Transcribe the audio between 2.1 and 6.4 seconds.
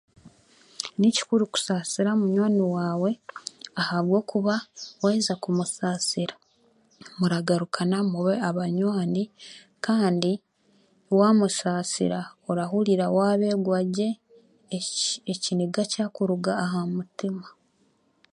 munywani waawe ahabwokuba waaheza kumusaasira